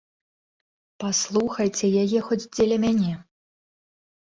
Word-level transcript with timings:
Паслухайце 1.03 1.85
яе 2.05 2.19
хоць 2.31 2.41
дзеля 2.55 2.77
мяне! 2.89 3.13